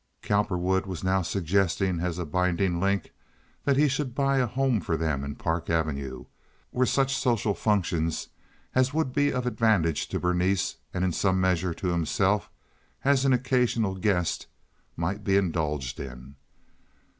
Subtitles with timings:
[0.23, 3.11] Cowperwood was now suggesting as a binding link
[3.65, 6.25] that he should buy a home for them in Park Avenue,
[6.71, 8.29] where such social functions
[8.73, 12.49] as would be of advantage to Berenice and in some measure to himself
[13.05, 14.47] as an occasional guest
[14.97, 16.35] might be indulged in.